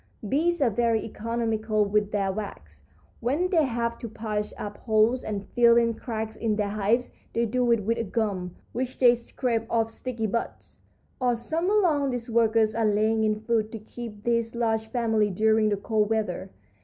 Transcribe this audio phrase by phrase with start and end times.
[0.27, 2.81] Bees are very economical with their wax.
[3.19, 7.45] When they have to patch up holes and fill in cracks in their hives they
[7.45, 10.79] do it with a gum which they scrape off sticky buds.
[11.21, 15.69] "All summer long these workers are laying in food to keep this large family during
[15.69, 16.49] the cold weather.